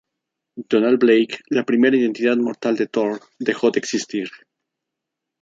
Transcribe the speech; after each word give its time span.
Donald 0.71 0.97
Blake, 0.99 1.41
la 1.49 1.63
primera 1.63 1.95
identidad 1.95 2.35
mortal 2.37 2.75
de 2.75 2.87
Thor, 2.87 3.21
dejó 3.37 3.69
de 3.69 3.81
existir. 3.81 4.31